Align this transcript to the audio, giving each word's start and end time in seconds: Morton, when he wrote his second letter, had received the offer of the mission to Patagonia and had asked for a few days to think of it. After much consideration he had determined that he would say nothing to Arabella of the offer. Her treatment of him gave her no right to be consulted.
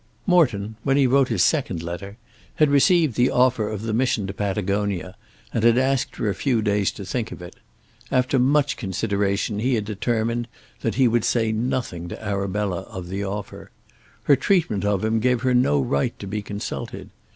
Morton, 0.25 0.77
when 0.81 0.97
he 0.97 1.05
wrote 1.05 1.27
his 1.27 1.43
second 1.43 1.83
letter, 1.83 2.17
had 2.55 2.71
received 2.71 3.13
the 3.15 3.29
offer 3.29 3.69
of 3.69 3.83
the 3.83 3.93
mission 3.93 4.25
to 4.25 4.33
Patagonia 4.33 5.15
and 5.53 5.63
had 5.63 5.77
asked 5.77 6.15
for 6.15 6.27
a 6.27 6.33
few 6.33 6.63
days 6.63 6.89
to 6.93 7.05
think 7.05 7.31
of 7.31 7.39
it. 7.39 7.55
After 8.11 8.39
much 8.39 8.77
consideration 8.77 9.59
he 9.59 9.75
had 9.75 9.85
determined 9.85 10.47
that 10.79 10.95
he 10.95 11.07
would 11.07 11.23
say 11.23 11.51
nothing 11.51 12.09
to 12.09 12.19
Arabella 12.19 12.81
of 12.89 13.09
the 13.09 13.23
offer. 13.23 13.69
Her 14.23 14.35
treatment 14.35 14.83
of 14.83 15.05
him 15.05 15.19
gave 15.19 15.41
her 15.43 15.53
no 15.53 15.79
right 15.79 16.17
to 16.17 16.25
be 16.25 16.41
consulted. 16.41 17.11